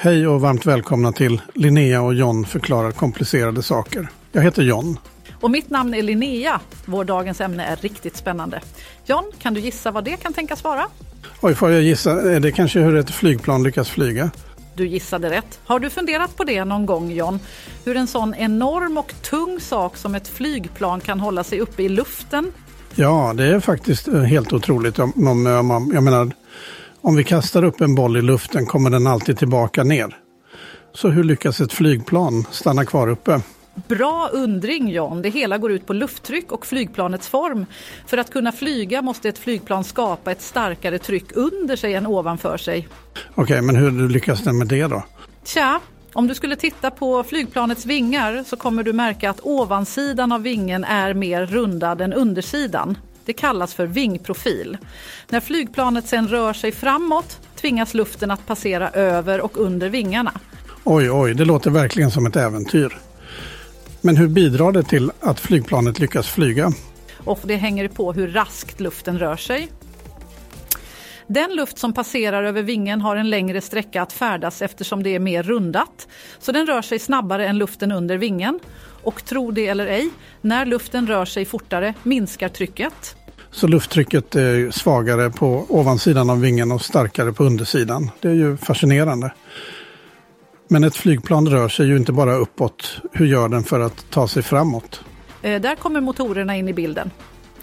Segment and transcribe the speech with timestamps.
[0.00, 4.08] Hej och varmt välkomna till Linnea och John förklarar komplicerade saker.
[4.32, 4.98] Jag heter John.
[5.40, 6.60] Och mitt namn är Linnea.
[6.84, 8.60] Vår dagens ämne är riktigt spännande.
[9.06, 10.86] John, kan du gissa vad det kan tänkas vara?
[11.40, 12.32] Oj, får jag gissa?
[12.32, 14.30] Är det kanske hur ett flygplan lyckas flyga?
[14.74, 15.60] Du gissade rätt.
[15.64, 17.40] Har du funderat på det någon gång John?
[17.84, 21.88] Hur en sån enorm och tung sak som ett flygplan kan hålla sig uppe i
[21.88, 22.52] luften?
[22.94, 24.98] Ja, det är faktiskt eh, helt otroligt.
[24.98, 25.18] Jag
[26.02, 26.32] menar,
[27.00, 30.16] om vi kastar upp en boll i luften kommer den alltid tillbaka ner.
[30.94, 33.40] Så hur lyckas ett flygplan stanna kvar uppe?
[33.88, 35.22] Bra undring John.
[35.22, 37.66] Det hela går ut på lufttryck och flygplanets form.
[38.06, 42.56] För att kunna flyga måste ett flygplan skapa ett starkare tryck under sig än ovanför
[42.56, 42.88] sig.
[43.30, 45.02] Okej, okay, men hur lyckas den med det då?
[45.44, 45.80] Tja,
[46.12, 50.84] om du skulle titta på flygplanets vingar så kommer du märka att ovansidan av vingen
[50.84, 52.98] är mer rundad än undersidan.
[53.28, 54.78] Det kallas för vingprofil.
[55.28, 60.32] När flygplanet sen rör sig framåt tvingas luften att passera över och under vingarna.
[60.84, 62.98] Oj, oj, det låter verkligen som ett äventyr.
[64.00, 66.72] Men hur bidrar det till att flygplanet lyckas flyga?
[67.24, 69.68] Och det hänger på hur raskt luften rör sig.
[71.26, 75.18] Den luft som passerar över vingen har en längre sträcka att färdas eftersom det är
[75.18, 76.08] mer rundat.
[76.38, 78.60] Så den rör sig snabbare än luften under vingen.
[79.02, 83.17] Och tro det eller ej, när luften rör sig fortare minskar trycket.
[83.50, 88.10] Så lufttrycket är svagare på ovansidan av vingen och starkare på undersidan.
[88.20, 89.32] Det är ju fascinerande.
[90.68, 93.00] Men ett flygplan rör sig ju inte bara uppåt.
[93.12, 95.00] Hur gör den för att ta sig framåt?
[95.42, 97.10] Eh, där kommer motorerna in i bilden.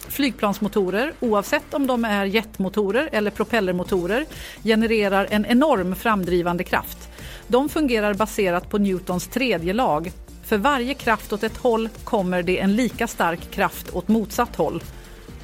[0.07, 4.25] Flygplansmotorer, oavsett om de är jetmotorer eller propellermotorer,
[4.63, 7.09] genererar en enorm framdrivande kraft.
[7.47, 10.11] De fungerar baserat på Newtons tredje lag.
[10.43, 14.83] För varje kraft åt ett håll kommer det en lika stark kraft åt motsatt håll.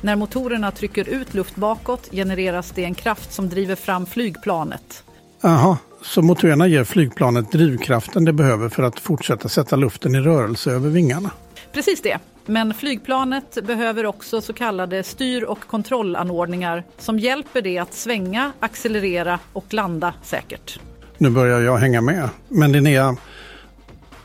[0.02, 5.04] När motorerna trycker ut luft bakåt genereras det en kraft som driver fram flygplanet.
[5.44, 10.72] Aha, så motorerna ger flygplanet drivkraften det behöver för att fortsätta sätta luften i rörelse
[10.72, 11.32] över vingarna?
[11.74, 12.20] Precis det.
[12.46, 19.40] Men flygplanet behöver också så kallade styr och kontrollanordningar som hjälper det att svänga, accelerera
[19.54, 20.80] och landa säkert.
[21.18, 22.30] Nu börjar jag hänga med.
[22.48, 23.16] Men Linnea,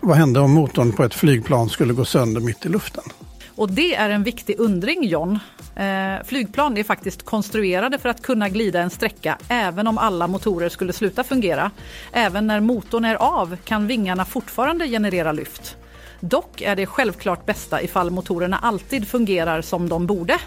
[0.01, 3.05] vad händer om motorn på ett flygplan skulle gå sönder mitt i luften?
[3.56, 5.39] Och det är en viktig undring John.
[5.77, 10.69] Eh, flygplan är faktiskt konstruerade för att kunna glida en sträcka även om alla motorer
[10.69, 11.71] skulle sluta fungera.
[12.13, 15.77] Även när motorn är av kan vingarna fortfarande generera lyft.
[16.21, 20.39] Dock är det självklart bästa ifall motorerna alltid fungerar som de borde.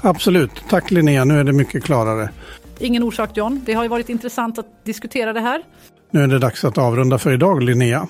[0.00, 0.50] Absolut.
[0.68, 2.30] Tack Linnea, nu är det mycket klarare.
[2.78, 3.60] Ingen orsak John.
[3.66, 5.62] Det har ju varit intressant att diskutera det här.
[6.10, 8.08] Nu är det dags att avrunda för idag Linnea.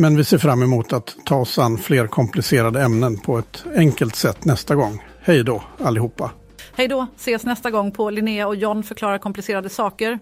[0.00, 4.16] Men vi ser fram emot att ta oss an fler komplicerade ämnen på ett enkelt
[4.16, 5.04] sätt nästa gång.
[5.20, 6.30] Hej då allihopa!
[6.72, 7.06] Hej då!
[7.16, 10.18] Ses nästa gång på Linnea och John förklarar komplicerade saker.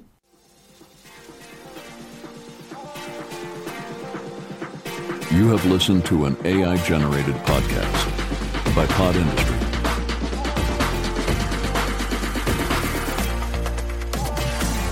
[5.33, 8.07] You have listened to an AI generated podcast
[8.75, 9.66] by Pod Industries.